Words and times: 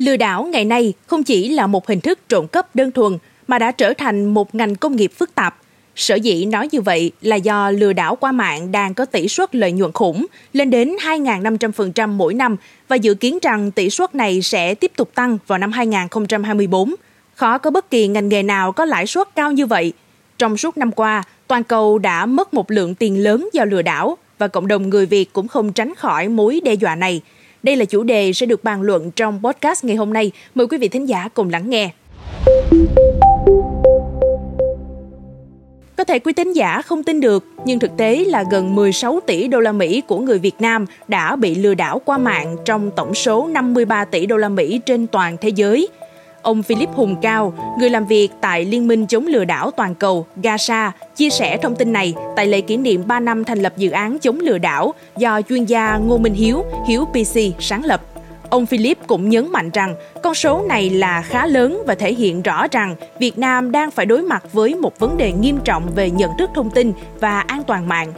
Lừa 0.00 0.16
đảo 0.16 0.44
ngày 0.44 0.64
nay 0.64 0.92
không 1.06 1.22
chỉ 1.22 1.48
là 1.48 1.66
một 1.66 1.86
hình 1.86 2.00
thức 2.00 2.18
trộm 2.28 2.46
cắp 2.48 2.76
đơn 2.76 2.92
thuần 2.92 3.18
mà 3.48 3.58
đã 3.58 3.72
trở 3.72 3.94
thành 3.94 4.34
một 4.34 4.54
ngành 4.54 4.74
công 4.74 4.96
nghiệp 4.96 5.12
phức 5.18 5.34
tạp. 5.34 5.56
Sở 5.96 6.14
dĩ 6.14 6.44
nói 6.44 6.68
như 6.72 6.80
vậy 6.80 7.12
là 7.20 7.36
do 7.36 7.70
lừa 7.70 7.92
đảo 7.92 8.16
qua 8.16 8.32
mạng 8.32 8.72
đang 8.72 8.94
có 8.94 9.04
tỷ 9.04 9.28
suất 9.28 9.54
lợi 9.54 9.72
nhuận 9.72 9.92
khủng 9.92 10.26
lên 10.52 10.70
đến 10.70 10.96
2.500% 11.00 12.08
mỗi 12.08 12.34
năm 12.34 12.56
và 12.88 12.96
dự 12.96 13.14
kiến 13.14 13.38
rằng 13.42 13.70
tỷ 13.70 13.90
suất 13.90 14.14
này 14.14 14.42
sẽ 14.42 14.74
tiếp 14.74 14.92
tục 14.96 15.10
tăng 15.14 15.38
vào 15.46 15.58
năm 15.58 15.72
2024. 15.72 16.94
Khó 17.34 17.58
có 17.58 17.70
bất 17.70 17.90
kỳ 17.90 18.08
ngành 18.08 18.28
nghề 18.28 18.42
nào 18.42 18.72
có 18.72 18.84
lãi 18.84 19.06
suất 19.06 19.28
cao 19.34 19.52
như 19.52 19.66
vậy. 19.66 19.92
Trong 20.38 20.56
suốt 20.56 20.78
năm 20.78 20.92
qua, 20.92 21.22
toàn 21.46 21.64
cầu 21.64 21.98
đã 21.98 22.26
mất 22.26 22.54
một 22.54 22.70
lượng 22.70 22.94
tiền 22.94 23.22
lớn 23.22 23.48
do 23.52 23.64
lừa 23.64 23.82
đảo 23.82 24.18
và 24.38 24.48
cộng 24.48 24.68
đồng 24.68 24.90
người 24.90 25.06
Việt 25.06 25.32
cũng 25.32 25.48
không 25.48 25.72
tránh 25.72 25.94
khỏi 25.94 26.28
mối 26.28 26.60
đe 26.64 26.74
dọa 26.74 26.94
này. 26.94 27.22
Đây 27.62 27.76
là 27.76 27.84
chủ 27.84 28.02
đề 28.02 28.32
sẽ 28.32 28.46
được 28.46 28.64
bàn 28.64 28.82
luận 28.82 29.10
trong 29.10 29.40
podcast 29.42 29.84
ngày 29.84 29.96
hôm 29.96 30.12
nay. 30.12 30.32
Mời 30.54 30.66
quý 30.66 30.78
vị 30.78 30.88
thính 30.88 31.06
giả 31.06 31.28
cùng 31.34 31.50
lắng 31.50 31.70
nghe. 31.70 31.90
Có 35.96 36.04
thể 36.04 36.18
quý 36.18 36.32
tín 36.32 36.52
giả 36.52 36.82
không 36.82 37.02
tin 37.02 37.20
được, 37.20 37.44
nhưng 37.64 37.78
thực 37.78 37.96
tế 37.96 38.24
là 38.26 38.44
gần 38.50 38.74
16 38.74 39.20
tỷ 39.26 39.48
đô 39.48 39.60
la 39.60 39.72
Mỹ 39.72 40.02
của 40.08 40.18
người 40.18 40.38
Việt 40.38 40.60
Nam 40.60 40.86
đã 41.08 41.36
bị 41.36 41.54
lừa 41.54 41.74
đảo 41.74 42.00
qua 42.04 42.18
mạng 42.18 42.56
trong 42.64 42.90
tổng 42.96 43.14
số 43.14 43.46
53 43.46 44.04
tỷ 44.04 44.26
đô 44.26 44.36
la 44.36 44.48
Mỹ 44.48 44.80
trên 44.86 45.06
toàn 45.06 45.36
thế 45.40 45.48
giới. 45.48 45.88
Ông 46.42 46.62
Philip 46.62 46.88
Hùng 46.94 47.16
Cao, 47.22 47.52
người 47.78 47.90
làm 47.90 48.06
việc 48.06 48.28
tại 48.40 48.64
Liên 48.64 48.88
minh 48.88 49.06
chống 49.06 49.26
lừa 49.26 49.44
đảo 49.44 49.70
toàn 49.70 49.94
cầu 49.94 50.26
GASA, 50.42 50.92
chia 51.16 51.30
sẻ 51.30 51.56
thông 51.56 51.76
tin 51.76 51.92
này 51.92 52.14
tại 52.36 52.46
lễ 52.46 52.60
kỷ 52.60 52.76
niệm 52.76 53.02
3 53.06 53.20
năm 53.20 53.44
thành 53.44 53.58
lập 53.58 53.72
dự 53.76 53.90
án 53.90 54.18
chống 54.18 54.40
lừa 54.40 54.58
đảo 54.58 54.94
do 55.16 55.42
chuyên 55.42 55.64
gia 55.64 55.96
Ngô 55.96 56.18
Minh 56.18 56.34
Hiếu, 56.34 56.64
Hiếu 56.88 57.04
PC 57.04 57.38
sáng 57.58 57.84
lập. 57.84 58.00
Ông 58.50 58.66
Philip 58.66 58.98
cũng 59.06 59.28
nhấn 59.28 59.52
mạnh 59.52 59.70
rằng 59.70 59.94
con 60.22 60.34
số 60.34 60.64
này 60.68 60.90
là 60.90 61.22
khá 61.22 61.46
lớn 61.46 61.82
và 61.86 61.94
thể 61.94 62.14
hiện 62.14 62.42
rõ 62.42 62.66
rằng 62.70 62.94
Việt 63.18 63.38
Nam 63.38 63.72
đang 63.72 63.90
phải 63.90 64.06
đối 64.06 64.22
mặt 64.22 64.52
với 64.52 64.74
một 64.74 64.98
vấn 64.98 65.16
đề 65.16 65.32
nghiêm 65.32 65.58
trọng 65.64 65.90
về 65.94 66.10
nhận 66.10 66.30
thức 66.38 66.50
thông 66.54 66.70
tin 66.70 66.92
và 67.20 67.40
an 67.40 67.62
toàn 67.64 67.88
mạng. 67.88 68.12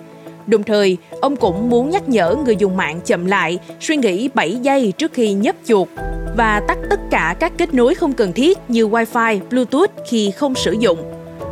Đồng 0.47 0.63
thời, 0.63 0.97
ông 1.21 1.37
cũng 1.37 1.71
muốn 1.71 1.91
nhắc 1.91 2.09
nhở 2.09 2.37
người 2.45 2.57
dùng 2.57 2.77
mạng 2.77 3.01
chậm 3.05 3.27
lại, 3.27 3.59
suy 3.81 3.97
nghĩ 3.97 4.29
7 4.35 4.57
giây 4.57 4.93
trước 4.99 5.13
khi 5.13 5.33
nhấp 5.33 5.57
chuột 5.65 5.89
và 6.37 6.61
tắt 6.61 6.79
tất 6.91 7.01
cả 7.11 7.37
các 7.39 7.53
kết 7.59 7.75
nối 7.75 7.95
không 7.95 8.13
cần 8.13 8.33
thiết 8.33 8.59
như 8.69 8.89
Wi-Fi, 8.89 9.41
Bluetooth 9.51 9.91
khi 10.09 10.31
không 10.31 10.55
sử 10.55 10.73
dụng. 10.73 10.99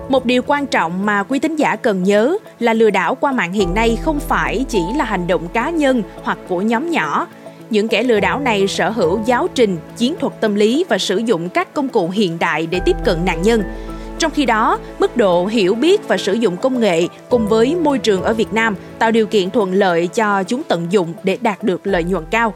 Một 0.09 0.25
điều 0.25 0.43
quan 0.47 0.67
trọng 0.67 1.07
mà 1.07 1.23
quý 1.23 1.39
tín 1.39 1.57
giả 1.57 1.77
cần 1.77 2.03
nhớ 2.03 2.37
là 2.59 2.75
lừa 2.75 2.91
đảo 2.91 3.15
qua 3.15 3.33
mạng 3.33 3.53
hiện 3.53 3.75
nay 3.75 3.99
không 4.03 4.21
phải 4.21 4.65
chỉ 4.69 4.81
là 4.97 5.05
hành 5.05 5.27
động 5.27 5.49
cá 5.53 5.71
nhân 5.71 6.03
hoặc 6.23 6.39
của 6.49 6.61
nhóm 6.61 6.91
nhỏ. 6.91 7.27
Những 7.71 7.89
kẻ 7.89 8.03
lừa 8.03 8.21
đảo 8.21 8.41
này 8.41 8.69
sở 8.69 8.91
hữu 8.91 9.21
giáo 9.25 9.49
trình, 9.55 9.77
chiến 9.97 10.15
thuật 10.21 10.33
tâm 10.41 10.55
lý 10.55 10.85
và 10.89 10.99
sử 10.99 11.17
dụng 11.17 11.49
các 11.49 11.75
công 11.75 11.89
cụ 11.89 12.09
hiện 12.09 12.39
đại 12.39 12.67
để 12.67 12.81
tiếp 12.85 12.97
cận 13.05 13.25
nạn 13.25 13.43
nhân. 13.43 13.63
Trong 14.21 14.33
khi 14.33 14.47
đó, 14.47 14.79
mức 14.99 15.17
độ 15.17 15.47
hiểu 15.47 15.75
biết 15.75 16.09
và 16.09 16.17
sử 16.17 16.33
dụng 16.33 16.57
công 16.57 16.81
nghệ 16.81 17.07
cùng 17.29 17.49
với 17.49 17.77
môi 17.77 17.99
trường 17.99 18.23
ở 18.23 18.35
Việt 18.35 18.53
Nam 18.53 18.77
tạo 18.99 19.11
điều 19.11 19.27
kiện 19.27 19.51
thuận 19.51 19.73
lợi 19.73 20.07
cho 20.07 20.43
chúng 20.43 20.63
tận 20.63 20.87
dụng 20.91 21.15
để 21.23 21.39
đạt 21.41 21.65
được 21.65 21.87
lợi 21.87 22.05
nhuận 22.05 22.25
cao. 22.31 22.55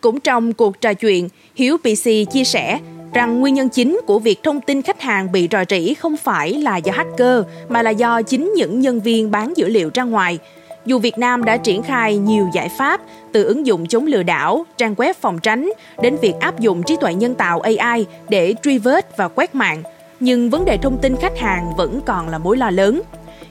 Cũng 0.00 0.20
trong 0.20 0.52
cuộc 0.52 0.80
trò 0.80 0.94
chuyện, 0.94 1.28
Hiếu 1.54 1.76
PC 1.76 2.32
chia 2.32 2.44
sẻ 2.44 2.78
rằng 3.14 3.40
nguyên 3.40 3.54
nhân 3.54 3.68
chính 3.68 4.00
của 4.06 4.18
việc 4.18 4.42
thông 4.42 4.60
tin 4.60 4.82
khách 4.82 5.00
hàng 5.00 5.32
bị 5.32 5.48
rò 5.50 5.58
rỉ 5.70 5.94
không 5.94 6.16
phải 6.16 6.52
là 6.52 6.76
do 6.76 6.92
hacker 6.92 7.42
mà 7.68 7.82
là 7.82 7.90
do 7.90 8.22
chính 8.22 8.52
những 8.56 8.80
nhân 8.80 9.00
viên 9.00 9.30
bán 9.30 9.52
dữ 9.56 9.68
liệu 9.68 9.90
ra 9.94 10.02
ngoài. 10.02 10.38
Dù 10.86 10.98
Việt 10.98 11.18
Nam 11.18 11.44
đã 11.44 11.56
triển 11.56 11.82
khai 11.82 12.16
nhiều 12.16 12.48
giải 12.52 12.68
pháp 12.68 13.00
từ 13.32 13.44
ứng 13.44 13.66
dụng 13.66 13.86
chống 13.86 14.06
lừa 14.06 14.22
đảo, 14.22 14.66
trang 14.76 14.94
web 14.94 15.14
phòng 15.20 15.38
tránh 15.38 15.70
đến 16.02 16.16
việc 16.22 16.34
áp 16.40 16.60
dụng 16.60 16.82
trí 16.82 16.96
tuệ 17.00 17.14
nhân 17.14 17.34
tạo 17.34 17.60
AI 17.60 18.06
để 18.28 18.54
truy 18.62 18.78
vết 18.78 19.16
và 19.16 19.28
quét 19.28 19.54
mạng, 19.54 19.82
nhưng 20.20 20.50
vấn 20.50 20.64
đề 20.64 20.76
thông 20.76 20.98
tin 20.98 21.16
khách 21.16 21.38
hàng 21.38 21.72
vẫn 21.76 22.00
còn 22.06 22.28
là 22.28 22.38
mối 22.38 22.56
lo 22.56 22.70
lớn. 22.70 23.02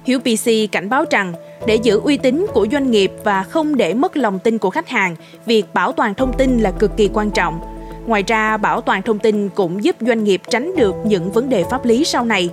Hiếu 0.03 0.19
PC 0.19 0.71
cảnh 0.71 0.89
báo 0.89 1.05
rằng 1.09 1.33
để 1.67 1.75
giữ 1.75 2.01
uy 2.03 2.17
tín 2.17 2.45
của 2.53 2.67
doanh 2.71 2.91
nghiệp 2.91 3.11
và 3.23 3.43
không 3.43 3.75
để 3.75 3.93
mất 3.93 4.17
lòng 4.17 4.39
tin 4.39 4.57
của 4.57 4.69
khách 4.69 4.89
hàng, 4.89 5.15
việc 5.45 5.65
bảo 5.73 5.91
toàn 5.91 6.15
thông 6.15 6.33
tin 6.37 6.59
là 6.59 6.71
cực 6.71 6.97
kỳ 6.97 7.09
quan 7.13 7.31
trọng. 7.31 7.61
Ngoài 8.05 8.23
ra, 8.27 8.57
bảo 8.57 8.81
toàn 8.81 9.01
thông 9.01 9.19
tin 9.19 9.49
cũng 9.49 9.83
giúp 9.83 9.95
doanh 9.99 10.23
nghiệp 10.23 10.41
tránh 10.49 10.75
được 10.77 10.95
những 11.05 11.31
vấn 11.31 11.49
đề 11.49 11.63
pháp 11.63 11.85
lý 11.85 12.05
sau 12.05 12.25
này. 12.25 12.49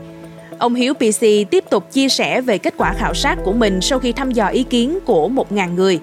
Ông 0.60 0.74
Hiếu 0.74 0.94
PC 0.94 1.20
tiếp 1.50 1.64
tục 1.70 1.92
chia 1.92 2.08
sẻ 2.08 2.40
về 2.40 2.58
kết 2.58 2.74
quả 2.76 2.92
khảo 2.92 3.14
sát 3.14 3.38
của 3.44 3.52
mình 3.52 3.80
sau 3.80 3.98
khi 3.98 4.12
thăm 4.12 4.30
dò 4.30 4.46
ý 4.46 4.62
kiến 4.62 4.98
của 5.04 5.28
1.000 5.28 5.74
người. 5.74 6.00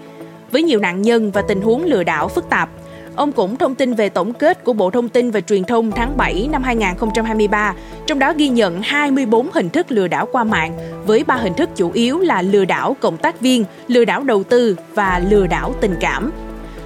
Với 0.51 0.63
nhiều 0.63 0.79
nạn 0.79 1.01
nhân 1.01 1.31
và 1.31 1.41
tình 1.41 1.62
huống 1.62 1.84
lừa 1.84 2.03
đảo 2.03 2.28
phức 2.28 2.50
tạp, 2.50 2.69
Ông 3.16 3.31
cũng 3.31 3.57
thông 3.57 3.75
tin 3.75 3.94
về 3.94 4.09
tổng 4.09 4.34
kết 4.34 4.63
của 4.63 4.73
Bộ 4.73 4.91
Thông 4.91 5.09
tin 5.09 5.31
và 5.31 5.41
Truyền 5.41 5.63
thông 5.63 5.91
tháng 5.91 6.17
7 6.17 6.47
năm 6.51 6.63
2023, 6.63 7.73
trong 8.07 8.19
đó 8.19 8.34
ghi 8.38 8.50
nhận 8.50 8.81
24 8.81 9.50
hình 9.53 9.69
thức 9.69 9.91
lừa 9.91 10.07
đảo 10.07 10.28
qua 10.31 10.44
mạng, 10.44 10.78
với 11.06 11.23
ba 11.23 11.35
hình 11.35 11.53
thức 11.53 11.69
chủ 11.75 11.91
yếu 11.94 12.19
là 12.19 12.41
lừa 12.41 12.66
đảo 12.66 12.96
cộng 13.00 13.17
tác 13.17 13.41
viên, 13.41 13.66
lừa 13.88 14.06
đảo 14.06 14.23
đầu 14.23 14.44
tư 14.44 14.75
và 14.94 15.22
lừa 15.29 15.47
đảo 15.47 15.73
tình 15.81 15.96
cảm. 16.00 16.31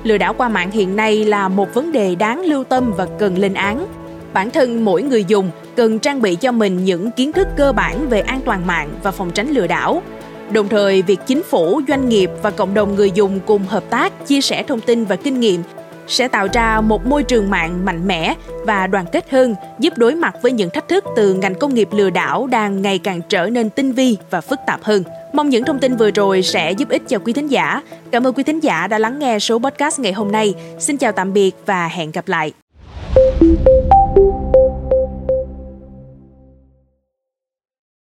Lừa 0.03 0.17
đảo 0.17 0.33
qua 0.33 0.49
mạng 0.49 0.71
hiện 0.71 0.95
nay 0.95 1.25
là 1.25 1.47
một 1.47 1.73
vấn 1.73 1.91
đề 1.91 2.15
đáng 2.15 2.41
lưu 2.45 2.63
tâm 2.63 2.93
và 2.97 3.07
cần 3.19 3.37
lên 3.37 3.53
án. 3.53 3.87
Bản 4.33 4.51
thân 4.51 4.85
mỗi 4.85 5.03
người 5.03 5.25
dùng 5.25 5.49
cần 5.75 5.99
trang 5.99 6.21
bị 6.21 6.35
cho 6.35 6.51
mình 6.51 6.85
những 6.85 7.11
kiến 7.11 7.31
thức 7.31 7.47
cơ 7.57 7.71
bản 7.71 8.09
về 8.09 8.21
an 8.21 8.41
toàn 8.45 8.67
mạng 8.67 8.89
và 9.03 9.11
phòng 9.11 9.31
tránh 9.31 9.49
lừa 9.49 9.67
đảo. 9.67 10.01
Đồng 10.51 10.67
thời, 10.67 11.01
việc 11.01 11.19
chính 11.27 11.43
phủ, 11.43 11.81
doanh 11.87 12.09
nghiệp 12.09 12.29
và 12.41 12.51
cộng 12.51 12.73
đồng 12.73 12.95
người 12.95 13.11
dùng 13.11 13.39
cùng 13.45 13.65
hợp 13.65 13.83
tác, 13.89 14.27
chia 14.27 14.41
sẻ 14.41 14.63
thông 14.63 14.79
tin 14.79 15.05
và 15.05 15.15
kinh 15.15 15.39
nghiệm 15.39 15.63
sẽ 16.07 16.27
tạo 16.27 16.47
ra 16.53 16.81
một 16.81 17.05
môi 17.05 17.23
trường 17.23 17.49
mạng 17.49 17.85
mạnh 17.85 18.07
mẽ 18.07 18.35
và 18.65 18.87
đoàn 18.87 19.05
kết 19.11 19.31
hơn, 19.31 19.55
giúp 19.79 19.97
đối 19.97 20.15
mặt 20.15 20.35
với 20.41 20.51
những 20.51 20.69
thách 20.69 20.87
thức 20.87 21.05
từ 21.15 21.33
ngành 21.33 21.55
công 21.55 21.73
nghiệp 21.73 21.89
lừa 21.91 22.09
đảo 22.09 22.47
đang 22.47 22.81
ngày 22.81 22.97
càng 22.97 23.21
trở 23.29 23.49
nên 23.49 23.69
tinh 23.69 23.91
vi 23.91 24.17
và 24.29 24.41
phức 24.41 24.59
tạp 24.67 24.83
hơn. 24.83 25.03
Mong 25.33 25.49
những 25.49 25.63
thông 25.63 25.79
tin 25.79 25.95
vừa 25.95 26.11
rồi 26.11 26.41
sẽ 26.41 26.71
giúp 26.71 26.89
ích 26.89 27.01
cho 27.07 27.19
quý 27.19 27.33
thính 27.33 27.47
giả. 27.47 27.81
Cảm 28.11 28.27
ơn 28.27 28.33
quý 28.33 28.43
thính 28.43 28.59
giả 28.59 28.87
đã 28.87 28.99
lắng 28.99 29.19
nghe 29.19 29.39
số 29.39 29.59
podcast 29.59 29.99
ngày 29.99 30.13
hôm 30.13 30.31
nay. 30.31 30.53
Xin 30.79 30.97
chào 30.97 31.11
tạm 31.11 31.33
biệt 31.33 31.51
và 31.65 31.87
hẹn 31.87 32.11
gặp 32.11 32.27
lại. 32.27 32.51
you 34.17 34.60